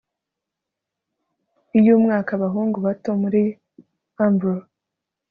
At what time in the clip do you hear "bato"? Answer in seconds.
2.85-3.09